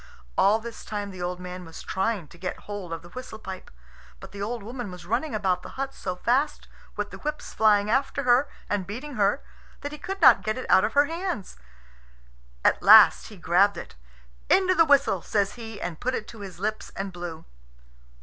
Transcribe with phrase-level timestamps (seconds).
[0.35, 3.69] All this time the old man was trying to get hold of the whistle pipe.
[4.19, 7.87] But the old woman was running about the hut so fast, with the whips flying
[7.87, 9.43] after her and beating her,
[9.81, 11.55] that he could not get it out of her hands.
[12.65, 13.93] At last he grabbed it.
[14.49, 17.45] "Into the whistle," says he, and put it to his lips and blew.